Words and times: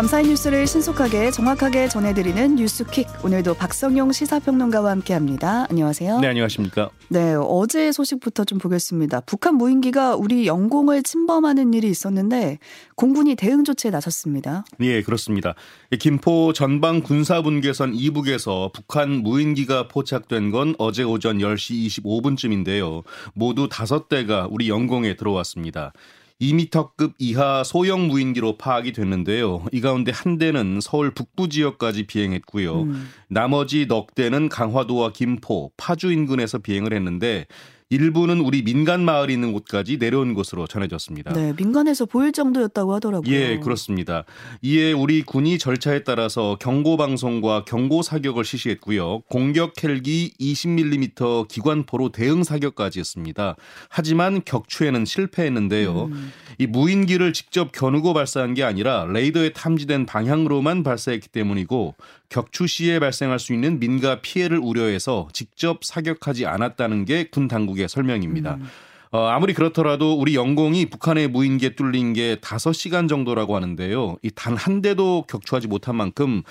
밤사이 0.00 0.28
뉴스를 0.28 0.66
신속하게 0.66 1.30
정확하게 1.30 1.88
전해드리는 1.88 2.54
뉴스퀵. 2.54 3.06
오늘도 3.22 3.52
박성용 3.52 4.12
시사평론가와 4.12 4.92
함께합니다. 4.92 5.66
안녕하세요. 5.68 6.20
네, 6.20 6.28
안녕하십니까. 6.28 6.88
네, 7.08 7.34
어제 7.38 7.92
소식부터 7.92 8.46
좀 8.46 8.56
보겠습니다. 8.56 9.20
북한 9.20 9.56
무인기가 9.56 10.16
우리 10.16 10.46
영공을 10.46 11.02
침범하는 11.02 11.74
일이 11.74 11.90
있었는데 11.90 12.60
공군이 12.94 13.34
대응 13.34 13.62
조치에 13.62 13.90
나섰습니다. 13.90 14.64
예, 14.80 15.02
그렇습니다. 15.02 15.54
김포 15.98 16.54
전방 16.54 17.02
군사분계선 17.02 17.92
이북에서 17.94 18.70
북한 18.72 19.10
무인기가 19.10 19.86
포착된 19.88 20.50
건 20.50 20.74
어제 20.78 21.02
오전 21.02 21.36
10시 21.36 22.02
25분쯤인데요. 22.02 23.02
모두 23.34 23.68
5대가 23.68 24.48
우리 24.50 24.70
영공에 24.70 25.16
들어왔습니다. 25.16 25.92
2m급 26.40 27.12
이하 27.18 27.62
소형 27.64 28.08
무인기로 28.08 28.56
파악이 28.56 28.92
됐는데요. 28.92 29.66
이 29.72 29.80
가운데 29.80 30.10
한 30.10 30.38
대는 30.38 30.80
서울 30.80 31.10
북부 31.10 31.48
지역까지 31.48 32.06
비행했고요. 32.06 32.82
음. 32.82 33.08
나머지 33.28 33.86
넉 33.86 34.14
대는 34.14 34.48
강화도와 34.48 35.12
김포, 35.12 35.70
파주 35.76 36.12
인근에서 36.12 36.58
비행을 36.58 36.94
했는데 36.94 37.46
일부는 37.90 38.40
우리 38.40 38.62
민간 38.62 39.04
마을이 39.04 39.32
있는 39.32 39.52
곳까지 39.52 39.98
내려온 39.98 40.34
것으로 40.34 40.68
전해졌습니다. 40.68 41.32
네, 41.32 41.52
민간에서 41.56 42.06
보일 42.06 42.30
정도였다고 42.30 42.94
하더라고요. 42.94 43.34
예, 43.34 43.58
그렇습니다. 43.58 44.24
이에 44.62 44.92
우리 44.92 45.22
군이 45.22 45.58
절차에 45.58 46.04
따라서 46.04 46.56
경고 46.60 46.96
방송과 46.96 47.64
경고 47.64 48.02
사격을 48.02 48.44
실시했고요. 48.44 49.22
공격 49.28 49.82
헬기 49.82 50.32
20mm 50.40 51.48
기관포로 51.48 52.10
대응 52.10 52.44
사격까지 52.44 53.00
했습니다. 53.00 53.56
하지만 53.88 54.40
격추에는 54.44 55.04
실패했는데요. 55.04 56.04
음. 56.04 56.32
이 56.58 56.68
무인기를 56.68 57.32
직접 57.32 57.72
겨누고 57.72 58.14
발사한 58.14 58.54
게 58.54 58.62
아니라 58.62 59.06
레이더에 59.06 59.50
탐지된 59.50 60.06
방향으로만 60.06 60.84
발사했기 60.84 61.28
때문이고 61.28 61.96
격추 62.30 62.66
시에 62.66 62.98
발생할 63.00 63.38
수 63.38 63.52
있는 63.52 63.78
민가 63.78 64.20
피해를 64.22 64.58
우려해서 64.58 65.28
직접 65.32 65.84
사격하지 65.84 66.46
않았다는 66.46 67.04
게 67.04 67.24
군 67.30 67.48
당국의 67.48 67.88
설명입니다. 67.88 68.54
음. 68.54 68.68
어, 69.12 69.26
아무리 69.26 69.54
그렇더라도 69.54 70.14
우리 70.14 70.36
영공이 70.36 70.86
북한의 70.86 71.26
무인기에 71.28 71.70
뚫린 71.70 72.12
게 72.12 72.36
5시간 72.36 73.08
정도라고 73.08 73.56
하는데요. 73.56 74.16
이 74.22 74.30
단 74.30 74.54
한 74.56 74.82
대도 74.82 75.24
격추하지 75.26 75.66
못한 75.68 75.96
만큼 75.96 76.42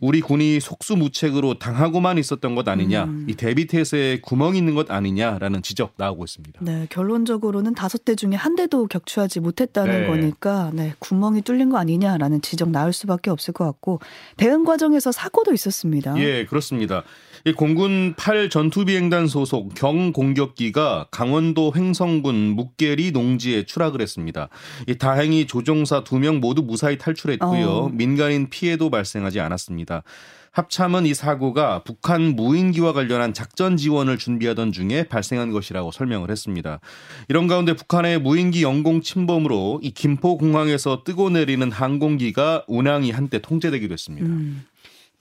우리 0.00 0.20
군이 0.22 0.60
속수무책으로 0.60 1.58
당하고만 1.58 2.16
있었던 2.16 2.54
것 2.54 2.66
아니냐. 2.68 3.04
음. 3.04 3.26
이 3.28 3.34
대비태세에 3.34 4.20
구멍이 4.20 4.56
있는 4.56 4.74
것 4.74 4.90
아니냐라는 4.90 5.60
지적 5.62 5.94
나오고 5.98 6.24
있습니다. 6.24 6.60
네, 6.62 6.86
결론적으로는 6.90 7.74
다섯 7.74 8.04
대 8.04 8.14
중에 8.14 8.34
한 8.34 8.56
대도 8.56 8.86
격추하지 8.86 9.40
못했다는 9.40 10.02
네. 10.02 10.06
거니까 10.06 10.70
네, 10.72 10.94
구멍이 11.00 11.42
뚫린 11.42 11.68
거 11.70 11.76
아니냐라는 11.78 12.40
지적 12.40 12.70
나올 12.70 12.92
수밖에 12.94 13.30
없을 13.30 13.52
것 13.52 13.64
같고 13.64 14.00
대응 14.38 14.64
과정에서 14.64 15.12
사고도 15.12 15.52
있었습니다. 15.52 16.18
예, 16.18 16.46
그렇습니다. 16.46 17.02
이 17.46 17.52
공군 17.52 18.14
8 18.16 18.50
전투비행단 18.50 19.28
소속 19.28 19.72
경공격기가 19.74 21.06
강원도 21.12 21.72
횡성군 21.76 22.34
묵계리 22.56 23.12
농지에 23.12 23.62
추락을 23.62 24.00
했습니다. 24.00 24.48
이 24.88 24.98
다행히 24.98 25.46
조종사 25.46 26.02
2명 26.02 26.40
모두 26.40 26.62
무사히 26.62 26.98
탈출했고요. 26.98 27.68
어. 27.68 27.88
민간인 27.90 28.50
피해도 28.50 28.90
발생하지 28.90 29.38
않았습니다. 29.38 30.02
합참은 30.50 31.06
이 31.06 31.14
사고가 31.14 31.84
북한 31.84 32.34
무인기와 32.34 32.92
관련한 32.92 33.32
작전 33.32 33.76
지원을 33.76 34.18
준비하던 34.18 34.72
중에 34.72 35.04
발생한 35.04 35.52
것이라고 35.52 35.92
설명을 35.92 36.32
했습니다. 36.32 36.80
이런 37.28 37.46
가운데 37.46 37.74
북한의 37.74 38.18
무인기 38.18 38.64
영공 38.64 39.02
침범으로 39.02 39.80
이 39.84 39.92
김포 39.92 40.36
공항에서 40.36 41.04
뜨고 41.04 41.30
내리는 41.30 41.70
항공기가 41.70 42.64
운항이 42.66 43.12
한때 43.12 43.38
통제되기도 43.40 43.92
했습니다. 43.92 44.26
음. 44.26 44.64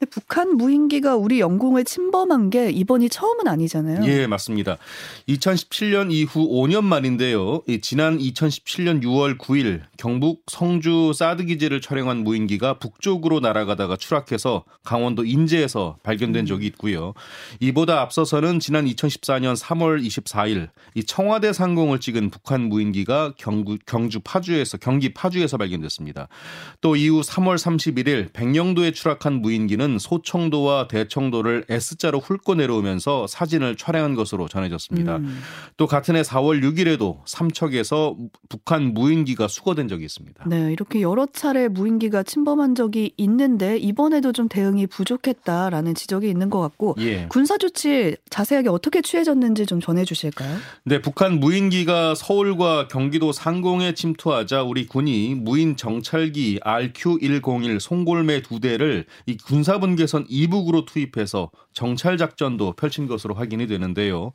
북한 0.10 0.58
무인기가 0.58 1.16
우리 1.16 1.40
영공을 1.40 1.86
침범한 1.86 2.50
게 2.50 2.70
이번이 2.70 3.08
처음은 3.10 3.48
아니잖아요. 3.48 4.06
예, 4.06 4.28
맞습니다. 4.28 4.78
2017년 5.30 6.12
이후 6.12 6.48
5년 6.50 6.84
만인데요. 6.84 7.62
지난 7.82 8.18
2017년 8.20 9.02
6월 9.02 9.38
9일 9.38 9.82
경북 9.98 10.44
성주 10.48 11.14
사드 11.16 11.46
기지를 11.46 11.80
촬영한 11.80 12.24
무인기가 12.26 12.78
북쪽으로 12.78 13.40
날아가다가 13.40 13.96
추락해서 13.96 14.66
강원도 14.84 15.24
인제에서 15.24 15.98
발견된 16.04 16.44
음. 16.44 16.46
적이 16.46 16.68
있고요. 16.68 17.14
이보다 17.62 18.02
앞서서는 18.02 18.60
지난 18.60 18.86
2014년 18.86 19.58
3월 19.58 20.06
24일 20.06 20.70
이 20.96 21.04
청와대 21.06 21.54
상공을 21.54 22.02
찍은 22.02 22.32
북한 22.32 22.68
무인기가 22.68 23.34
경구, 23.38 23.78
경주 23.86 24.20
파주에서 24.20 24.78
경기 24.78 25.14
파주에서 25.14 25.58
발견됐습니다. 25.58 26.28
또 26.82 26.98
이후 26.98 27.22
3월 27.22 27.56
31일 27.56 28.34
백령도에 28.34 28.92
추락한 28.92 29.42
무인기는 29.42 29.85
무인기는 29.86 30.00
소청도와 30.00 30.88
대청도를 30.88 31.66
S자로 31.70 32.20
훑고 32.20 32.56
내려오면서 32.56 33.28
사진을 33.28 33.78
촬영한 33.78 34.16
것으로 34.16 34.48
전해졌습니다. 34.48 35.18
음. 35.18 35.40
또 35.78 35.88
같은 35.88 36.16
해 36.16 36.22
4월 36.22 36.62
6일에도 36.64 37.20
삼척에서 37.26 38.16
북한 38.50 38.94
무인기가 38.94 39.48
수거된 39.48 39.88
적이 39.88 40.06
있습니다. 40.06 40.46
네, 40.48 40.72
이렇게 40.72 41.02
여러 41.02 41.26
차례 41.26 41.68
무인기가 41.68 42.24
침범한 42.24 42.76
적이 42.76 43.14
있는데 43.18 43.78
이번에도 43.78 44.32
좀 44.32 44.48
대응이 44.48 44.88
부족했다라는 44.88 45.96
지적이 45.96 46.30
있는 46.30 46.50
것 46.50 46.60
같고 46.62 46.96
예. 47.00 47.28
군사 47.30 47.58
조치 47.58 48.16
자세하게 48.30 48.70
어떻게 48.70 49.02
취해졌는지 49.02 49.66
좀 49.66 49.80
전해 49.80 50.04
주실까요? 50.04 50.58
네, 50.84 51.02
북한 51.02 51.40
무인기가 51.40 52.16
서울과 52.16 52.88
경기도 52.88 53.32
상공에 53.32 53.94
침투하자 53.94 54.64
우리 54.64 54.88
군이 54.88 55.36
무인 55.36 55.76
정찰기 55.76 56.60
RQ101 56.64 57.80
송골매 57.80 58.42
두 58.42 58.60
대를 58.60 59.06
이 59.26 59.38
군사 59.38 59.75
군사분계선 59.76 60.26
이북으로 60.30 60.86
투입해서 60.86 61.52
정찰 61.74 62.18
작전도 62.18 62.74
펼친 62.74 63.08
것으로 63.08 63.34
확인이 63.36 63.68
되는데요. 63.68 64.32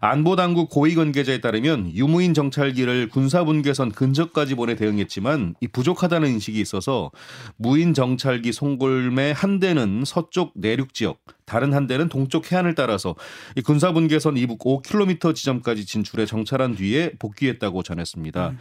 안보당국 0.00 0.68
고위 0.70 0.94
관계자에 0.94 1.40
따르면 1.40 1.92
유무인 1.94 2.34
정찰기를 2.34 3.08
군사분계선 3.08 3.92
근처까지 3.92 4.54
보내 4.54 4.74
대응했지만 4.74 5.54
이 5.60 5.68
부족하다는 5.68 6.28
인식이 6.30 6.60
있어서 6.60 7.10
무인 7.56 7.94
정찰기 7.94 8.52
송골매 8.52 9.32
한 9.34 9.60
대는 9.60 10.04
서쪽 10.04 10.52
내륙 10.54 10.92
지역, 10.94 11.18
다른 11.46 11.72
한 11.72 11.86
대는 11.86 12.08
동쪽 12.08 12.52
해안을 12.52 12.74
따라서 12.74 13.14
이 13.56 13.62
군사분계선 13.62 14.36
이북 14.36 14.58
5km 14.60 15.34
지점까지 15.34 15.86
진출해 15.86 16.26
정찰한 16.26 16.74
뒤에 16.76 17.12
복귀했다고 17.18 17.82
전했습니다. 17.82 18.48
음. 18.50 18.58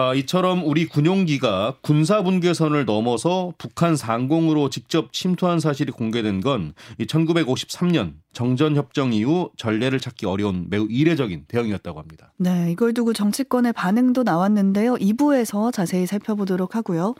아, 0.00 0.14
이처럼 0.14 0.62
우리 0.64 0.86
군용기가 0.86 1.78
군사 1.80 2.22
분계선을 2.22 2.84
넘어서 2.84 3.52
북한 3.58 3.96
상공으로 3.96 4.70
직접 4.70 5.12
침투한 5.12 5.58
사실이 5.58 5.90
공개된 5.90 6.40
건 6.40 6.72
1953년 7.00 8.12
정전 8.32 8.76
협정 8.76 9.12
이후 9.12 9.50
전례를 9.56 9.98
찾기 9.98 10.24
어려운 10.24 10.66
매우 10.70 10.86
이례적인 10.88 11.46
대응이었다고 11.48 11.98
합니다. 11.98 12.32
네, 12.36 12.70
이걸 12.70 12.94
두고 12.94 13.12
정치권의 13.12 13.72
반응도 13.72 14.22
나왔는데요. 14.22 14.94
2부에서 14.94 15.72
자세히 15.72 16.06
살펴보도록 16.06 16.76
하고요. 16.76 17.16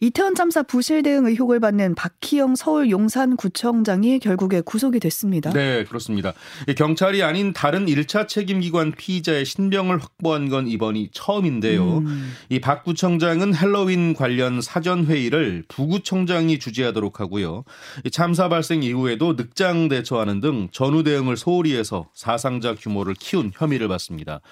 이태원 0.00 0.36
참사 0.36 0.62
부실 0.62 1.02
대응 1.02 1.26
의혹을 1.26 1.58
받는 1.58 1.96
박희영 1.96 2.54
서울 2.54 2.88
용산구청장이 2.88 4.20
결국에 4.20 4.60
구속이 4.60 5.00
됐습니다. 5.00 5.52
네, 5.52 5.82
그렇습니다. 5.82 6.34
경찰이 6.76 7.24
아닌 7.24 7.52
다른 7.52 7.86
1차 7.86 8.28
책임기관 8.28 8.92
피의자의 8.92 9.44
신병을 9.44 9.98
확보한 9.98 10.50
건 10.50 10.68
이번이 10.68 11.10
처음인데요. 11.12 11.98
음. 11.98 12.32
이박 12.48 12.84
구청장은 12.84 13.56
핼러윈 13.56 14.14
관련 14.14 14.60
사전 14.60 15.04
회의를 15.06 15.64
부구청장이 15.66 16.60
주재하도록 16.60 17.18
하고요. 17.18 17.64
참사 18.12 18.48
발생 18.48 18.84
이후에도 18.84 19.32
늑장 19.32 19.88
대처하는 19.88 20.40
등 20.40 20.68
전후 20.70 21.02
대응을 21.02 21.36
소홀히 21.36 21.74
해서 21.74 22.08
사상자 22.14 22.76
규모를 22.76 23.14
키운 23.14 23.50
혐의를 23.52 23.88
받습니다. 23.88 24.42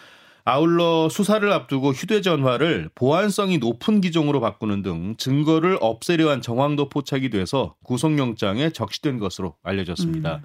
아울러 0.48 1.08
수사를 1.08 1.52
앞두고 1.52 1.90
휴대전화를 1.90 2.90
보안성이 2.94 3.58
높은 3.58 4.00
기종으로 4.00 4.40
바꾸는 4.40 4.82
등 4.82 5.16
증거를 5.18 5.76
없애려 5.80 6.30
한 6.30 6.40
정황도 6.40 6.88
포착이 6.88 7.30
돼서 7.30 7.74
구속영장에 7.82 8.70
적시된 8.70 9.18
것으로 9.18 9.56
알려졌습니다. 9.64 10.36
음. 10.36 10.42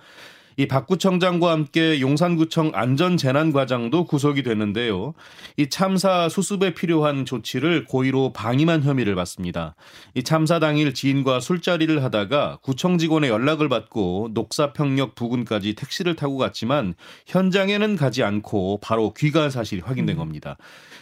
이 0.57 0.68
박구청장과 0.68 1.51
함께 1.51 2.01
용산구청 2.01 2.71
안전재난과장도 2.74 4.06
구속이 4.06 4.44
됐는데요. 4.44 5.13
이 5.57 5.69
참사 5.69 6.30
수습에 6.30 6.74
필요한 6.74 7.25
조치를 7.25 7.86
고의로 7.86 8.33
방임한 8.33 8.83
혐의를 8.83 9.15
받습니다. 9.15 9.75
이 10.13 10.24
참사 10.24 10.59
당일 10.59 10.94
지인과 10.94 11.39
술자리를 11.39 12.03
하다가 12.03 12.59
구청 12.62 12.98
직원의 12.98 13.30
연락을 13.30 13.69
받고 13.69 14.30
녹사평역 14.33 15.15
부근까지 15.15 15.75
택시를 15.75 16.15
타고 16.15 16.38
갔지만 16.38 16.94
현장에는 17.27 17.95
가지 17.95 18.24
않고 18.24 18.80
바로 18.81 19.13
귀가한 19.13 19.50
사실이 19.50 19.81
확인된 19.81 20.15
음. 20.15 20.19
겁니다. 20.19 20.57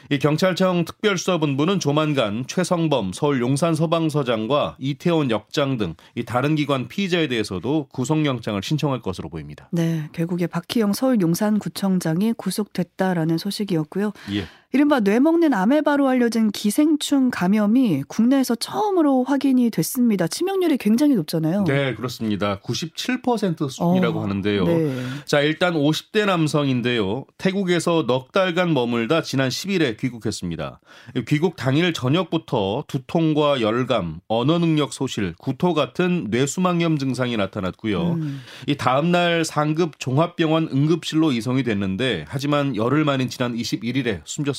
이 0.10 0.18
경찰청 0.18 0.86
특별수사본부는 0.86 1.80
조만간 1.80 2.46
최성범 2.48 3.14
서울 3.14 3.42
용산 3.42 3.76
서방서장과 3.76 4.78
이태원 4.80 5.30
역장 5.30 5.78
등 5.78 5.96
이 6.16 6.24
다른 6.24 6.56
기관 6.56 6.88
피의자에 6.88 7.28
대해서도 7.28 7.88
구속영장을 7.92 8.62
신청할 8.62 9.02
것으로 9.02 9.30
보입니다. 9.30 9.39
보입니다. 9.40 9.70
네, 9.72 10.10
결국에 10.12 10.48
박희영 10.48 10.94
서울 10.94 11.22
용산구청장이 11.22 12.34
구속됐다라는 12.34 13.38
소식이었고요. 13.38 14.12
예. 14.34 14.46
이른바 14.72 15.00
뇌먹는 15.00 15.52
아메바로 15.52 16.08
알려진 16.08 16.52
기생충 16.52 17.32
감염이 17.32 18.04
국내에서 18.08 18.54
처음으로 18.54 19.24
확인이 19.24 19.72
됐습니다. 19.72 20.28
치명률이 20.28 20.78
굉장히 20.78 21.16
높잖아요. 21.16 21.64
네, 21.64 21.96
그렇습니다. 21.96 22.60
97% 22.60 23.68
수준이라고 23.68 24.20
어, 24.20 24.24
하는데요. 24.24 24.66
네. 24.66 24.96
자, 25.26 25.42
일단 25.42 25.74
50대 25.74 26.26
남성인데요. 26.28 27.26
태국에서 27.40 28.06
넉 28.06 28.32
달간 28.32 28.76
머물다 28.76 29.24
지난 29.24 29.50
10일에 29.50 29.98
귀국했습니다. 29.98 30.80
귀국 31.28 31.56
당일 31.56 31.92
저녁부터 31.92 32.84
두통과 32.88 33.62
열감, 33.62 34.20
언어 34.28 34.60
능력 34.60 34.94
소실, 34.94 35.34
구토 35.40 35.74
같은 35.74 36.28
뇌수막염 36.30 37.00
증상이 37.00 37.38
나타났고요. 37.38 38.12
음. 38.14 38.42
이 38.68 38.78
다음 38.78 39.12
날 39.12 39.44
상급 39.44 40.00
종합병원 40.00 40.70
응급실로 40.72 41.32
이송이 41.32 41.64
됐는데 41.64 42.26
하지만 42.28 42.76
열흘 42.76 43.04
만인 43.04 43.30
지난 43.30 43.56
21일에 43.56 44.22
숨졌습니다. 44.26 44.59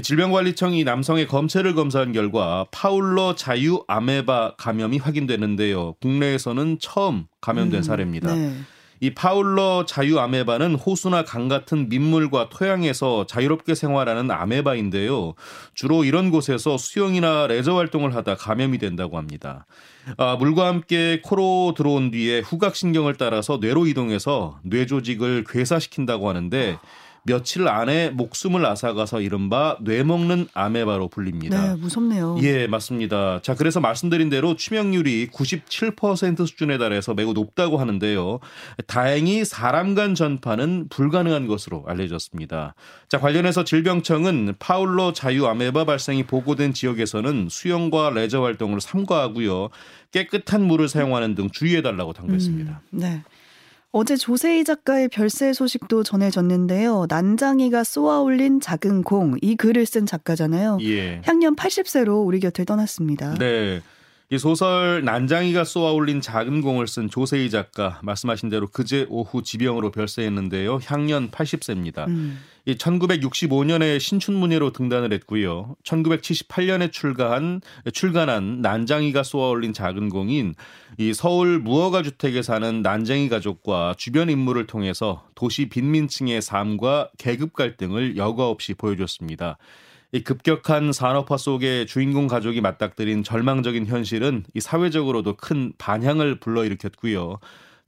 질병관리청이 0.00 0.84
남성의 0.84 1.26
검체를 1.26 1.74
검사한 1.74 2.12
결과 2.12 2.66
파울러 2.70 3.34
자유 3.34 3.82
아메바 3.88 4.54
감염이 4.56 4.98
확인됐는데요. 4.98 5.94
국내에서는 6.00 6.78
처음 6.80 7.26
감염된 7.40 7.80
음, 7.80 7.82
사례입니다. 7.82 8.34
네. 8.34 8.54
이 9.02 9.10
파울러 9.14 9.84
자유 9.84 10.20
아메바는 10.20 10.76
호수나 10.76 11.24
강 11.24 11.48
같은 11.48 11.88
민물과 11.88 12.50
토양에서 12.50 13.26
자유롭게 13.26 13.74
생활하는 13.74 14.30
아메바인데요. 14.30 15.34
주로 15.74 16.04
이런 16.04 16.30
곳에서 16.30 16.78
수영이나 16.78 17.48
레저 17.48 17.74
활동을 17.74 18.14
하다 18.14 18.36
감염이 18.36 18.78
된다고 18.78 19.18
합니다. 19.18 19.66
아, 20.18 20.36
물과 20.36 20.68
함께 20.68 21.20
코로 21.20 21.74
들어온 21.76 22.12
뒤에 22.12 22.42
후각신경을 22.42 23.16
따라서 23.16 23.58
뇌로 23.60 23.88
이동해서 23.88 24.60
뇌 24.62 24.86
조직을 24.86 25.46
괴사시킨다고 25.48 26.28
하는데 26.28 26.78
며칠 27.24 27.68
안에 27.68 28.10
목숨을 28.10 28.66
앗아가서 28.66 29.20
이른바 29.20 29.76
뇌먹는 29.80 30.48
아메바로 30.54 31.08
불립니다. 31.08 31.74
네, 31.74 31.76
무섭네요. 31.76 32.38
예, 32.42 32.66
맞습니다. 32.66 33.40
자, 33.42 33.54
그래서 33.54 33.78
말씀드린 33.80 34.28
대로 34.28 34.56
치명률이 34.56 35.28
97% 35.28 36.46
수준에 36.46 36.78
달해서 36.78 37.14
매우 37.14 37.32
높다고 37.32 37.78
하는데요. 37.78 38.40
다행히 38.86 39.44
사람 39.44 39.94
간 39.94 40.14
전파는 40.14 40.88
불가능한 40.88 41.46
것으로 41.46 41.84
알려졌습니다. 41.86 42.74
자, 43.08 43.20
관련해서 43.20 43.62
질병청은 43.62 44.54
파울러 44.58 45.12
자유 45.12 45.46
아메바 45.46 45.84
발생이 45.84 46.24
보고된 46.24 46.72
지역에서는 46.72 47.48
수영과 47.50 48.10
레저 48.10 48.42
활동을 48.42 48.80
삼가하고요. 48.80 49.68
깨끗한 50.10 50.64
물을 50.64 50.88
사용하는 50.88 51.34
등 51.34 51.50
주의해달라고 51.50 52.12
당부했습니다. 52.14 52.80
음, 52.94 52.98
네. 52.98 53.22
어제 53.94 54.16
조세희 54.16 54.64
작가의 54.64 55.08
별세 55.08 55.52
소식도 55.52 56.02
전해졌는데요. 56.02 57.04
난장이가 57.10 57.84
쏘아올린 57.84 58.58
작은 58.58 59.02
공, 59.02 59.36
이 59.42 59.54
글을 59.54 59.84
쓴 59.84 60.06
작가잖아요. 60.06 60.78
예. 60.80 61.20
향년 61.24 61.54
80세로 61.54 62.26
우리 62.26 62.40
곁을 62.40 62.64
떠났습니다. 62.64 63.34
네. 63.34 63.82
이 64.32 64.38
소설 64.38 65.04
난장이가 65.04 65.64
쏘아올린 65.64 66.22
작은 66.22 66.62
공을 66.62 66.88
쓴 66.88 67.10
조세희 67.10 67.50
작가 67.50 68.00
말씀하신 68.02 68.48
대로 68.48 68.66
그제 68.66 69.06
오후 69.10 69.42
지병으로 69.42 69.90
별세했는데요. 69.90 70.80
향년 70.86 71.30
80세입니다. 71.30 72.08
음. 72.08 72.38
이 72.64 72.74
1965년에 72.76 74.00
신춘문예로 74.00 74.72
등단을 74.72 75.12
했고요. 75.12 75.76
1978년에 75.84 76.90
출가한 76.90 77.60
출간한 77.92 78.62
난장이가 78.62 79.22
쏘아올린 79.22 79.74
작은 79.74 80.08
공인 80.08 80.54
이 80.96 81.12
서울 81.12 81.58
무허가 81.58 82.02
주택에 82.02 82.40
사는 82.40 82.80
난쟁이 82.80 83.28
가족과 83.28 83.96
주변 83.98 84.30
인물을 84.30 84.66
통해서 84.66 85.26
도시 85.34 85.68
빈민층의 85.68 86.40
삶과 86.40 87.10
계급 87.18 87.52
갈등을 87.52 88.16
여과 88.16 88.48
없이 88.48 88.72
보여줬습니다. 88.72 89.58
이 90.12 90.22
급격한 90.22 90.92
산업화 90.92 91.38
속에 91.38 91.86
주인공 91.86 92.26
가족이 92.26 92.60
맞닥뜨린 92.60 93.24
절망적인 93.24 93.86
현실은 93.86 94.44
이 94.52 94.60
사회적으로도 94.60 95.36
큰 95.36 95.72
반향을 95.78 96.38
불러일으켰고요. 96.38 97.38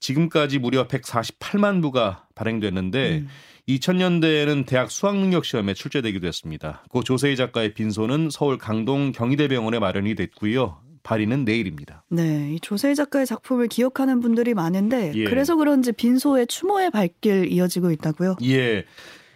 지금까지 0.00 0.58
무려 0.58 0.88
148만 0.88 1.82
부가 1.82 2.26
발행됐는데 2.34 3.18
음. 3.18 3.28
2000년대에는 3.68 4.66
대학 4.66 4.90
수학능력 4.90 5.44
시험에 5.44 5.74
출제되기도 5.74 6.26
했습니다. 6.26 6.82
고 6.88 7.02
조세희 7.02 7.36
작가의 7.36 7.74
빈소는 7.74 8.30
서울 8.30 8.58
강동 8.58 9.12
경희대병원에 9.12 9.78
마련이 9.78 10.14
됐고요. 10.14 10.78
발의는 11.02 11.44
내일입니다. 11.44 12.04
네, 12.08 12.54
이 12.54 12.60
조세희 12.60 12.94
작가의 12.94 13.26
작품을 13.26 13.68
기억하는 13.68 14.20
분들이 14.20 14.54
많은데 14.54 15.12
예. 15.14 15.24
그래서 15.24 15.56
그런지 15.56 15.92
빈소의 15.92 16.46
추모의 16.46 16.90
발길 16.90 17.52
이어지고 17.52 17.90
있다고요. 17.90 18.36
예. 18.44 18.84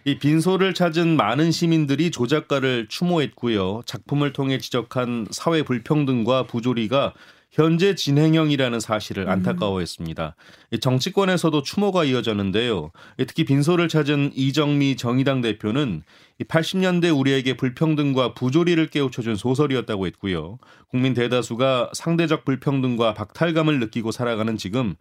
이 0.05 0.17
빈소를 0.17 0.73
찾은 0.73 1.17
많은 1.17 1.51
시민들이 1.51 2.09
조 2.09 2.25
작가를 2.25 2.87
추모했고요. 2.87 3.81
작품을 3.85 4.31
통해 4.33 4.57
지적한 4.57 5.27
사회 5.31 5.61
불평등과 5.63 6.47
부조리가 6.47 7.13
현재 7.51 7.95
진행형이라는 7.95 8.79
사실을 8.79 9.27
안타까워했습니다. 9.29 10.35
이 10.71 10.79
정치권에서도 10.79 11.63
추모가 11.63 12.03
이어졌는데요. 12.03 12.91
이 13.17 13.25
특히 13.25 13.43
빈소를 13.43 13.89
찾은 13.89 14.31
이정미 14.35 14.95
정의당 14.95 15.41
대표는 15.41 16.03
이 16.39 16.43
80년대 16.43 17.17
우리에게 17.17 17.57
불평등과 17.57 18.35
부조리를 18.35 18.85
깨우쳐준 18.87 19.35
소설이었다고 19.35 20.05
했고요. 20.07 20.59
국민 20.89 21.15
대다수가 21.15 21.91
상대적 21.93 22.45
불평등과 22.45 23.15
박탈감을 23.15 23.79
느끼고 23.79 24.11
살아가는 24.11 24.55
지금 24.55 24.95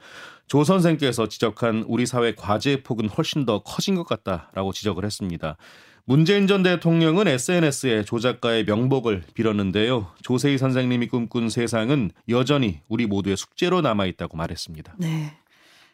조 0.47 0.65
선생께서 0.65 1.29
지적한 1.29 1.85
우리 1.87 2.07
사회 2.07 2.35
과제의 2.35 2.83
폭은 2.83 3.11
훨씬 3.11 3.45
더 3.45 3.63
커진 3.63 3.95
것 3.95 4.07
같다라고 4.07 4.73
지적을 4.73 5.05
했습니다. 5.05 5.59
문재인 6.09 6.47
전 6.47 6.63
대통령은 6.63 7.29
SNS에 7.29 8.03
조 8.03 8.19
작가의 8.19 8.65
명복을 8.65 9.25
빌었는데요. 9.35 10.07
조세희 10.23 10.57
선생님이 10.57 11.09
꿈꾼 11.09 11.51
세상은 11.51 12.13
여전히 12.31 12.81
우리 12.89 13.05
모두의 13.05 13.37
숙제로 13.37 13.83
남아 13.83 14.07
있다고 14.07 14.39
말했습니다. 14.39 14.95
네. 14.97 15.35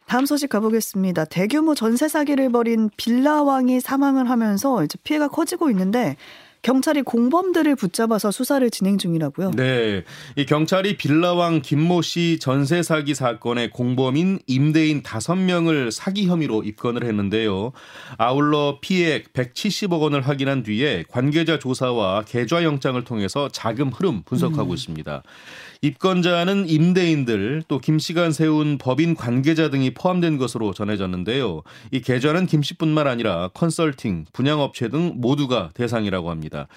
다음 0.07 0.25
소식 0.25 0.47
가보겠습니다. 0.47 1.25
대규모 1.25 1.75
전세 1.75 2.07
사기를 2.07 2.49
벌인 2.49 2.89
빌라왕이 2.95 3.81
사망을 3.81 4.29
하면서 4.29 4.85
이제 4.85 4.97
피해가 5.03 5.27
커지고 5.27 5.69
있는데 5.71 6.15
경찰이 6.65 7.03
공범들을 7.03 7.75
붙잡아서 7.75 8.31
수사를 8.31 8.67
진행 8.71 8.97
중이라고요. 8.97 9.51
네. 9.51 10.03
이 10.35 10.47
경찰이 10.47 10.97
빌라왕 10.97 11.61
김모 11.61 12.01
씨 12.01 12.39
전세 12.41 12.81
사기 12.81 13.13
사건의 13.13 13.69
공범인 13.69 14.39
임대인 14.47 15.03
5명을 15.03 15.91
사기 15.91 16.25
혐의로 16.25 16.63
입건을 16.63 17.03
했는데요. 17.03 17.71
아울러 18.17 18.79
피해액 18.81 19.31
170억 19.33 20.01
원을 20.01 20.27
확인한 20.27 20.63
뒤에 20.63 21.03
관계자 21.07 21.59
조사와 21.59 22.23
계좌 22.23 22.63
영장을 22.63 22.99
통해서 23.03 23.47
자금 23.49 23.89
흐름 23.89 24.23
분석하고 24.23 24.71
음. 24.71 24.73
있습니다. 24.73 25.21
입건자는 25.85 26.67
임대인들 26.67 27.63
또 27.67 27.79
김 27.79 27.99
씨가 27.99 28.31
세운 28.31 28.79
법인 28.79 29.13
관계자 29.13 29.69
등이 29.69 29.93
포함된 29.93 30.37
것으로 30.37 30.73
전해졌는데요. 30.73 31.61
이 31.91 32.01
계좌는 32.01 32.47
김 32.47 32.63
씨뿐만 32.63 33.05
아니라 33.07 33.49
컨설팅, 33.53 34.25
분양업체 34.33 34.89
등 34.89 35.13
모두가 35.17 35.69
대상이라고 35.75 36.31
합니다. 36.31 36.67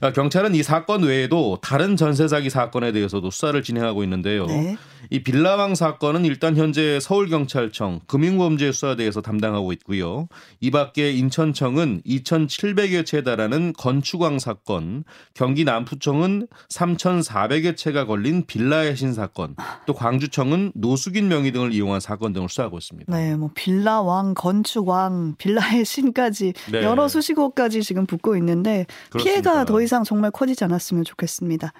아, 0.00 0.12
경찰은 0.12 0.54
이 0.54 0.62
사건 0.62 1.02
외에도 1.02 1.58
다른 1.62 1.96
전세 1.96 2.26
사기 2.28 2.50
사건에 2.50 2.92
대해서도 2.92 3.30
수사를 3.30 3.60
진행하고 3.62 4.02
있는데요. 4.04 4.46
네. 4.46 4.76
이 5.10 5.22
빌라왕 5.22 5.74
사건은 5.74 6.24
일단 6.24 6.56
현재 6.56 6.98
서울경찰청 7.00 8.00
금융범죄수사대에서 8.06 9.20
담당하고 9.20 9.72
있고요. 9.74 10.28
이 10.60 10.70
밖에 10.70 11.12
인천청은 11.12 12.02
2,700여 12.06 13.04
채에 13.04 13.22
달하는 13.22 13.72
건축왕 13.74 14.38
사건, 14.38 15.04
경기 15.34 15.64
남부청은 15.64 16.48
3,400여 16.70 17.76
채가 17.76 18.06
걸린 18.06 18.46
빌라의 18.46 18.96
신 18.96 19.12
사건, 19.12 19.56
또 19.86 19.94
광주청은 19.94 20.72
노숙인 20.74 21.28
명의 21.28 21.52
등을 21.52 21.72
이용한 21.72 22.00
사건 22.00 22.32
등을 22.32 22.48
수사하고 22.48 22.78
있습니다. 22.78 23.14
네, 23.14 23.36
뭐 23.36 23.50
빌라왕, 23.54 24.34
건축왕, 24.34 25.34
빌라의 25.38 25.84
신까지 25.84 26.54
네. 26.72 26.82
여러 26.82 27.08
수식어까지 27.08 27.82
지금 27.82 28.06
붙고 28.06 28.36
있는데 28.36 28.86
피해가 29.16 29.42
그렇습니다. 29.42 29.64
더 29.64 29.80
이상 29.84 30.04
정말 30.04 30.30
커지지 30.30 30.64
않았으면 30.64 31.04
좋겠습니다. 31.04 31.72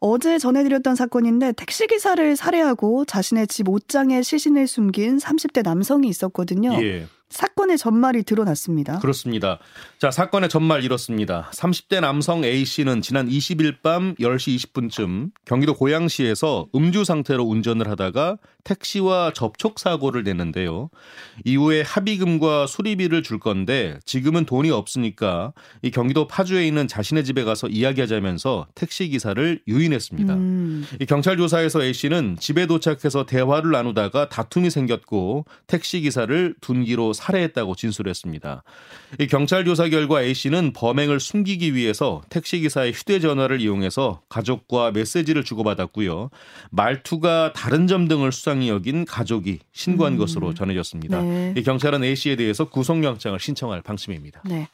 어제 0.00 0.38
전해드렸던 0.38 0.96
사건인데 0.96 1.52
택시기사를 1.52 2.36
살해하고 2.36 3.04
자신의 3.04 3.46
집 3.48 3.68
옷장에 3.68 4.22
시신을 4.22 4.66
숨긴 4.66 5.18
30대 5.18 5.62
남성이 5.62 6.08
있었거든요. 6.08 6.72
예. 6.82 7.06
사건의 7.28 7.78
전말이 7.78 8.24
드러났습니다. 8.24 8.98
그렇습니다. 8.98 9.60
자, 9.98 10.10
사건의 10.10 10.48
전말 10.48 10.82
이렇습니다. 10.84 11.48
30대 11.54 12.00
남성 12.00 12.44
A씨는 12.44 13.02
지난 13.02 13.28
20일 13.28 13.82
밤 13.82 14.14
10시 14.16 14.72
20분쯤 14.72 15.30
경기도 15.44 15.74
고양시에서 15.74 16.66
음주 16.74 17.04
상태로 17.04 17.44
운전을 17.44 17.88
하다가 17.88 18.38
택시와 18.64 19.32
접촉 19.34 19.78
사고를 19.78 20.24
냈는데요. 20.24 20.90
이후에 21.44 21.82
합의금과 21.82 22.66
수리비를 22.66 23.22
줄 23.22 23.38
건데 23.38 23.98
지금은 24.04 24.44
돈이 24.44 24.70
없으니까 24.70 25.52
이 25.82 25.90
경기도 25.90 26.26
파주에 26.26 26.66
있는 26.66 26.88
자신의 26.88 27.24
집에 27.24 27.44
가서 27.44 27.68
이야기하자면서 27.68 28.66
택시 28.74 29.08
기사를 29.08 29.60
유인했습니다. 29.66 30.34
음. 30.34 30.86
이 31.00 31.06
경찰 31.06 31.36
조사에서 31.36 31.82
A 31.82 31.92
씨는 31.92 32.36
집에 32.40 32.66
도착해서 32.66 33.26
대화를 33.26 33.70
나누다가 33.70 34.28
다툼이 34.28 34.70
생겼고 34.70 35.46
택시 35.66 36.00
기사를 36.00 36.54
둔기로 36.60 37.12
살해했다고 37.12 37.74
진술했습니다. 37.74 38.62
이 39.18 39.26
경찰 39.26 39.64
조사 39.64 39.88
결과 39.88 40.22
A 40.22 40.34
씨는 40.34 40.72
범행을 40.72 41.20
숨기기 41.20 41.74
위해서 41.74 42.22
택시 42.28 42.60
기사의 42.60 42.92
휴대전화를 42.92 43.60
이용해서 43.60 44.22
가족과 44.28 44.90
메시지를 44.92 45.44
주고받았고요. 45.44 46.30
말투가 46.70 47.52
다른 47.54 47.86
점 47.86 48.08
등을 48.08 48.32
수 48.32 48.49
상히 48.50 48.68
여긴 48.68 49.04
가족이 49.04 49.60
신고한 49.70 50.14
음. 50.14 50.18
것으로 50.18 50.54
전해졌습니다. 50.54 51.22
네. 51.22 51.54
이 51.56 51.62
경찰은 51.62 52.02
A 52.02 52.16
씨에 52.16 52.34
대해서 52.34 52.68
구속영장을 52.68 53.38
신청할 53.38 53.80
방침입니다. 53.82 54.42
네. 54.44 54.66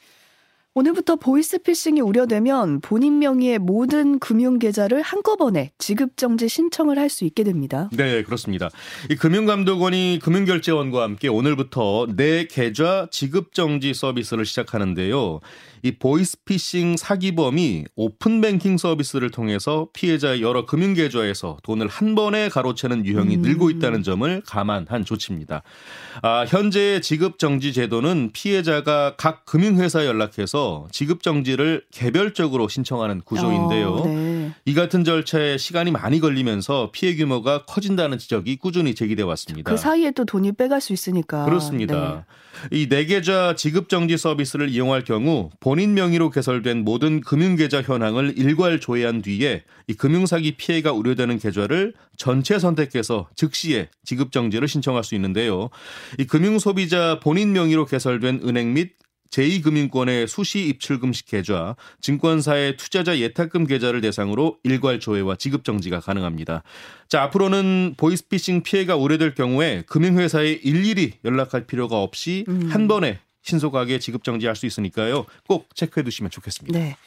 오늘부터 0.73 1.15
보이스피싱이 1.15 2.01
우려되면 2.01 2.81
본인 2.81 3.17
명의의 3.17 3.57
모든 3.57 4.19
금융계좌를 4.19 5.01
한꺼번에 5.01 5.71
지급정지 5.79 6.47
신청을 6.49 6.99
할 6.99 7.09
수 7.09 7.25
있게 7.25 7.43
됩니다. 7.43 7.89
네, 7.93 8.21
그렇습니다. 8.21 8.69
이 9.09 9.15
금융감독원이 9.15 10.19
금융결제원과 10.21 11.01
함께 11.01 11.29
오늘부터 11.29 12.07
내 12.15 12.45
계좌 12.45 13.07
지급정지 13.09 13.93
서비스를 13.95 14.45
시작하는데요. 14.45 15.39
이 15.83 15.91
보이스피싱 15.91 16.97
사기범이 16.97 17.85
오픈뱅킹 17.95 18.77
서비스를 18.77 19.31
통해서 19.31 19.87
피해자의 19.93 20.41
여러 20.41 20.65
금융계좌에서 20.65 21.57
돈을 21.63 21.87
한 21.87 22.15
번에 22.15 22.49
가로채는 22.49 23.05
유형이 23.05 23.37
음. 23.37 23.41
늘고 23.41 23.69
있다는 23.69 24.03
점을 24.03 24.41
감안한 24.45 25.05
조치입니다. 25.05 25.63
아, 26.21 26.45
현재 26.47 26.99
지급정지 27.01 27.73
제도는 27.73 28.31
피해자가 28.33 29.15
각 29.17 29.45
금융회사에 29.45 30.05
연락해서 30.05 30.87
지급정지를 30.91 31.85
개별적으로 31.91 32.67
신청하는 32.67 33.21
구조인데요. 33.21 33.89
어, 33.93 34.07
네. 34.07 34.36
이 34.67 34.73
같은 34.73 35.05
절차에 35.05 35.57
시간이 35.57 35.91
많이 35.91 36.19
걸리면서 36.19 36.89
피해 36.91 37.15
규모가 37.15 37.63
커진다는 37.63 38.17
지적이 38.17 38.57
꾸준히 38.57 38.95
제기돼 38.95 39.23
왔습니다. 39.23 39.71
그 39.71 39.77
사이에 39.77 40.11
또 40.11 40.25
돈이 40.25 40.51
빼갈 40.51 40.81
수 40.81 40.91
있으니까. 40.91 41.45
그렇습니다. 41.45 42.25
네. 42.69 42.77
이 42.77 42.87
내계좌 42.87 43.55
지급 43.55 43.87
정지 43.87 44.17
서비스를 44.17 44.67
이용할 44.67 45.05
경우 45.05 45.51
본인 45.61 45.93
명의로 45.93 46.31
개설된 46.31 46.83
모든 46.83 47.21
금융계좌 47.21 47.81
현황을 47.81 48.33
일괄 48.35 48.81
조회한 48.81 49.21
뒤에 49.21 49.63
이 49.87 49.93
금융사기 49.93 50.57
피해가 50.57 50.91
우려되는 50.91 51.39
계좌를 51.39 51.93
전체 52.17 52.59
선택해서 52.59 53.29
즉시에 53.35 53.87
지급 54.03 54.33
정지를 54.33 54.67
신청할 54.67 55.05
수 55.05 55.15
있는데요. 55.15 55.69
이 56.19 56.25
금융소비자 56.25 57.21
본인 57.23 57.53
명의로 57.53 57.85
개설된 57.85 58.41
은행 58.43 58.73
및 58.73 58.96
제2금융권의 59.29 60.27
수시 60.27 60.67
입출금식 60.67 61.27
계좌, 61.27 61.75
증권사의 62.01 62.77
투자자 62.77 63.17
예탁금 63.17 63.65
계좌를 63.65 64.01
대상으로 64.01 64.57
일괄 64.63 64.99
조회와 64.99 65.35
지급 65.35 65.63
정지가 65.63 65.99
가능합니다. 65.99 66.63
자, 67.07 67.23
앞으로는 67.23 67.95
보이스피싱 67.97 68.63
피해가 68.63 68.95
우려될 68.95 69.35
경우에 69.35 69.83
금융회사에 69.87 70.51
일일이 70.51 71.13
연락할 71.23 71.65
필요가 71.65 72.01
없이 72.01 72.45
음. 72.47 72.69
한 72.71 72.87
번에 72.87 73.19
신속하게 73.43 73.99
지급 73.99 74.23
정지할 74.23 74.55
수 74.55 74.65
있으니까요. 74.65 75.25
꼭 75.47 75.73
체크해 75.73 76.03
두시면 76.03 76.31
좋겠습니다. 76.31 76.77
네. 76.77 76.97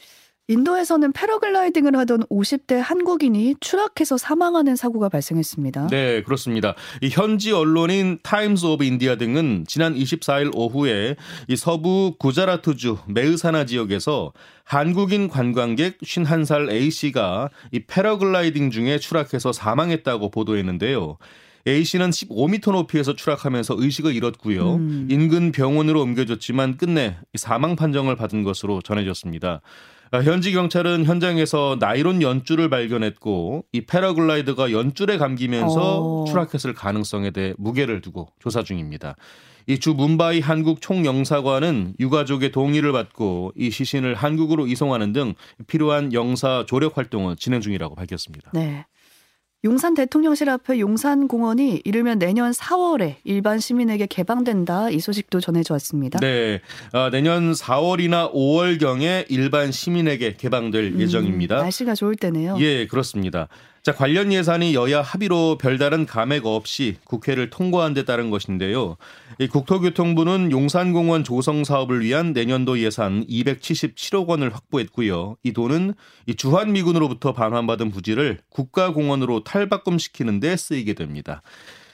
인도에서는 0.50 1.12
패러글라이딩을 1.12 1.94
하던 1.98 2.24
50대 2.24 2.74
한국인이 2.74 3.54
추락해서 3.60 4.16
사망하는 4.16 4.74
사고가 4.74 5.08
발생했습니다. 5.08 5.86
네, 5.88 6.22
그렇습니다. 6.24 6.74
이 7.00 7.08
현지 7.08 7.52
언론인 7.52 8.18
타임스 8.24 8.66
오브 8.66 8.84
인디아 8.84 9.14
등은 9.14 9.64
지난 9.68 9.94
24일 9.94 10.50
오후에 10.56 11.14
이 11.46 11.54
서부 11.54 12.16
구자라트주 12.18 12.98
메으사나 13.06 13.64
지역에서 13.64 14.32
한국인 14.64 15.28
관광객 15.28 15.98
51살 15.98 16.70
A씨가 16.70 17.50
이 17.70 17.84
패러글라이딩 17.86 18.70
중에 18.72 18.98
추락해서 18.98 19.52
사망했다고 19.52 20.32
보도했는데요. 20.32 21.16
A씨는 21.68 22.10
15m 22.10 22.72
높이에서 22.72 23.14
추락하면서 23.14 23.76
의식을 23.78 24.14
잃었고요. 24.14 24.76
음. 24.76 25.08
인근 25.10 25.52
병원으로 25.52 26.00
옮겨졌지만 26.02 26.76
끝내 26.76 27.18
사망 27.34 27.76
판정을 27.76 28.16
받은 28.16 28.42
것으로 28.44 28.80
전해졌습니다. 28.80 29.60
아, 30.12 30.18
현지 30.22 30.52
경찰은 30.52 31.04
현장에서 31.04 31.76
나일론 31.78 32.20
연줄을 32.20 32.68
발견했고 32.68 33.64
이 33.72 33.82
패러글라이더가 33.82 34.72
연줄에 34.72 35.18
감기면서 35.18 36.00
오. 36.00 36.22
어. 36.22 36.24
추락했을 36.26 36.74
가능성에 36.74 37.30
대해 37.30 37.54
무게를 37.58 38.00
두고 38.00 38.28
조사 38.40 38.62
중입니다. 38.62 39.16
이 39.66 39.78
주 39.78 39.94
문바이 39.94 40.40
한국 40.40 40.80
총영사관은 40.80 41.94
유가족의 42.00 42.50
동의를 42.50 42.90
받고 42.92 43.52
이 43.56 43.70
시신을 43.70 44.14
한국으로 44.16 44.66
이송하는 44.66 45.12
등 45.12 45.34
필요한 45.68 46.12
영사 46.12 46.64
조력 46.66 46.98
활동을 46.98 47.36
진행 47.36 47.60
중이라고 47.60 47.94
밝혔습니다. 47.94 48.50
네. 48.52 48.86
용산 49.62 49.92
대통령실 49.92 50.48
앞에 50.48 50.80
용산공원이 50.80 51.82
이르면 51.84 52.18
내년 52.18 52.50
4월에 52.50 53.16
일반 53.24 53.58
시민에게 53.58 54.06
개방된다 54.06 54.88
이 54.88 55.00
소식도 55.00 55.40
전해져 55.40 55.74
왔습니다. 55.74 56.18
네, 56.18 56.62
어, 56.94 57.10
내년 57.10 57.52
4월이나 57.52 58.32
5월경에 58.32 59.26
일반 59.28 59.70
시민에게 59.70 60.36
개방될 60.36 60.94
음, 60.94 61.00
예정입니다. 61.00 61.56
날씨가 61.56 61.94
좋을 61.94 62.16
때네요. 62.16 62.56
예, 62.60 62.86
그렇습니다. 62.86 63.48
자, 63.82 63.94
관련 63.94 64.30
예산이 64.30 64.74
여야 64.74 65.00
합의로 65.00 65.56
별다른 65.56 66.04
감액 66.04 66.44
없이 66.44 66.96
국회를 67.04 67.48
통과한 67.48 67.94
데 67.94 68.04
따른 68.04 68.28
것인데요. 68.28 68.98
이 69.38 69.48
국토교통부는 69.48 70.52
용산공원 70.52 71.24
조성 71.24 71.64
사업을 71.64 72.02
위한 72.02 72.34
내년도 72.34 72.78
예산 72.78 73.24
277억 73.26 74.26
원을 74.26 74.54
확보했고요. 74.54 75.36
이 75.44 75.54
돈은 75.54 75.94
이 76.26 76.34
주한미군으로부터 76.34 77.32
반환받은 77.32 77.90
부지를 77.90 78.40
국가공원으로 78.50 79.44
탈바꿈시키는 79.44 80.40
데 80.40 80.58
쓰이게 80.58 80.92
됩니다. 80.92 81.40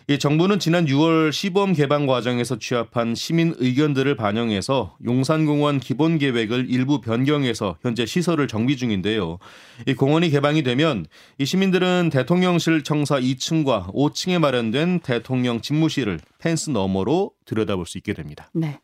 이 0.09 0.21
정부는 0.21 0.61
지난 0.61 0.87
6월 0.87 1.33
시범 1.33 1.73
개방 1.73 2.07
과정에서 2.07 2.61
취합한 2.61 3.17
시민 3.17 3.57
의견들을 3.59 4.15
반영해서 4.15 4.95
용산공원 5.05 5.81
기본 5.81 6.19
계획을 6.19 6.67
일부 6.71 7.01
변경해서 7.01 7.77
현재 7.83 8.07
시설을 8.07 8.47
정비 8.47 8.77
중인데요. 8.77 9.39
이 9.85 9.95
공원이 9.95 10.31
개방이 10.31 10.63
되면 10.63 11.07
이 11.39 11.45
시민들은 11.45 12.11
대통령실 12.13 12.85
청사 12.85 13.19
2층과 13.19 13.93
5층에 13.93 14.39
마련된 14.39 15.01
대통령 15.01 15.61
집무실을 15.61 16.21
펜스 16.39 16.71
너머로 16.71 17.33
들여다볼 17.45 17.85
수 17.85 17.99
있게 17.99 18.13
됩니다. 18.13 18.49
네. 18.55 18.79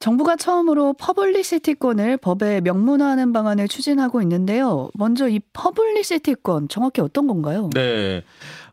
정부가 0.00 0.36
처음으로 0.36 0.94
퍼블리시티권을 0.94 2.16
법에 2.16 2.62
명문화하는 2.62 3.34
방안을 3.34 3.68
추진하고 3.68 4.22
있는데요. 4.22 4.88
먼저 4.94 5.28
이 5.28 5.40
퍼블리시티권 5.52 6.68
정확히 6.68 7.02
어떤 7.02 7.26
건가요? 7.26 7.68
네. 7.74 8.24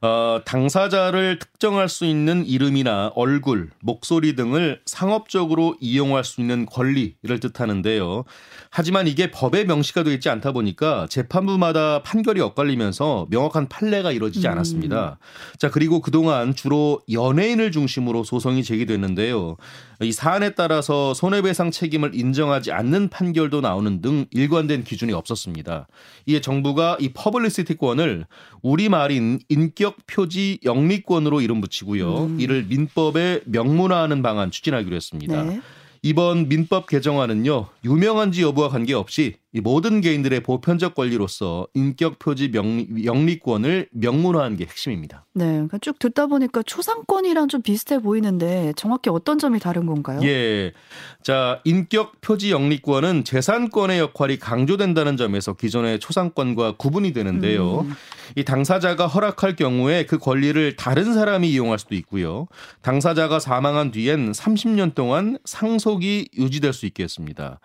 어, 0.02 0.42
당사자를 0.46 1.40
특정할 1.40 1.90
수 1.90 2.06
있는 2.06 2.46
이름이나 2.46 3.12
얼굴, 3.16 3.70
목소리 3.82 4.36
등을 4.36 4.82
상업적으로 4.86 5.76
이용할 5.80 6.24
수 6.24 6.42
있는 6.42 6.66
권리를 6.66 7.40
뜻하는데요. 7.40 8.24
하지만 8.70 9.08
이게 9.08 9.32
법에 9.32 9.64
명시가 9.64 10.04
되어 10.04 10.14
있지 10.14 10.30
않다 10.30 10.52
보니까 10.52 11.08
재판부마다 11.10 12.04
판결이 12.04 12.42
엇갈리면서 12.42 13.28
명확한 13.30 13.70
판례가 13.70 14.12
이루어지지 14.12 14.48
음. 14.48 14.52
않았습니다. 14.52 15.18
음. 15.20 15.58
자, 15.58 15.72
그리고 15.72 16.00
그동안 16.02 16.54
주로 16.54 17.02
연예인을 17.12 17.72
중심으로 17.72 18.24
소송이 18.24 18.64
제기됐는데요. 18.64 19.58
이 20.02 20.12
사안에 20.12 20.52
따라서 20.52 21.16
손해배상 21.16 21.72
책임을 21.72 22.14
인정하지 22.14 22.72
않는 22.72 23.10
판결도 23.10 23.62
나오는 23.62 24.00
등 24.02 24.26
일관된 24.30 24.84
기준이 24.84 25.12
없었습니다. 25.12 25.88
이에 26.28 26.40
정부가 26.40 26.98
이 27.00 27.10
퍼블리시티권을 27.14 28.26
우리말인 28.62 29.40
인격 29.50 29.98
표지 30.08 30.60
영리권으로 30.64 31.42
이름 31.42 31.62
붙이고요. 31.62 32.26
음. 32.26 32.40
이를 32.40 32.66
민법에 32.66 33.42
명문화하는 33.46 34.22
방안 34.22 34.52
추진하기로 34.52 34.96
했습니다. 34.96 35.44
네. 35.44 35.62
이번 36.04 36.48
민법 36.48 36.88
개정안은요 36.88 37.68
유명한지 37.84 38.44
여부와 38.44 38.70
관계없이 38.70 39.36
이 39.47 39.47
모든 39.62 40.02
개인들의 40.02 40.42
보편적 40.42 40.96
권리로서 40.96 41.68
인격 41.74 42.20
표지 42.20 42.50
명, 42.50 42.86
영리권을 43.04 43.90
명문화한 43.92 44.58
게 44.58 44.66
핵심입니다. 44.66 45.26
네, 45.34 45.46
그러니까 45.46 45.78
쭉 45.80 46.00
듣다 46.00 46.28
보니까 46.28 46.64
초상권이랑 46.64 47.48
좀 47.48 47.62
비슷해 47.62 48.00
보이는데 48.00 48.74
정확히 48.76 49.10
어떤 49.10 49.40
점이 49.40 49.60
다른 49.60 49.86
건가요? 49.86 50.20
예, 50.24 50.74
자 51.22 51.62
인격 51.64 52.22
표지 52.22 52.52
영리권은 52.52 53.24
재산권의 53.24 54.00
역할이 54.00 54.40
강조된다는 54.40 55.18
점에서 55.18 55.54
기존의 55.54 56.00
초상권과 56.00 56.76
구분이 56.78 57.14
되는데요. 57.14 57.82
음. 57.82 57.94
이 58.36 58.44
당사자가 58.44 59.08
허락할 59.08 59.56
경우에 59.56 60.06
그 60.06 60.18
권리를 60.18 60.76
다른 60.76 61.14
사람이 61.14 61.50
이용할 61.50 61.80
수도 61.80 61.96
있고요. 61.96 62.48
당사자가 62.82 63.40
사망한 63.40 63.92
뒤엔 63.92 64.32
30년 64.32 64.96
동안 64.96 65.38
상속이 65.46 66.30
유지될 66.38 66.74
수 66.74 66.86
있겠습니다. 66.88 67.60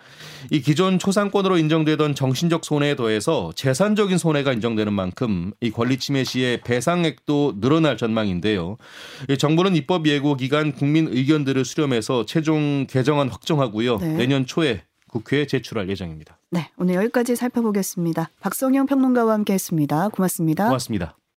이 0.50 0.60
기존 0.60 0.98
초상권으로 0.98 1.58
인정되던 1.82 2.14
정신적 2.14 2.64
손해에 2.64 2.96
더해서 2.96 3.52
재산적인 3.54 4.18
손해가 4.18 4.52
인정되는 4.52 4.92
만큼 4.92 5.52
이 5.60 5.70
권리 5.70 5.98
침해 5.98 6.24
시에 6.24 6.60
배상액도 6.60 7.60
늘어날 7.60 7.96
전망인데요. 7.96 8.76
정부는 9.38 9.76
입법 9.76 10.06
예고 10.06 10.36
기간 10.36 10.72
국민 10.72 11.08
의견들을 11.08 11.64
수렴해서 11.64 12.26
최종 12.26 12.86
개정안 12.88 13.28
확정하고요. 13.28 13.98
네. 13.98 14.14
내년 14.14 14.46
초에 14.46 14.82
국회에 15.08 15.46
제출할 15.46 15.88
예정입니다. 15.90 16.38
네, 16.50 16.70
오늘 16.76 16.94
여기까지 16.94 17.36
살펴보겠습니다. 17.36 18.30
박성영 18.40 18.86
평론가와 18.86 19.34
함께했습니다. 19.34 20.08
고맙습니다. 20.08 20.64
고맙습니다. 20.66 21.21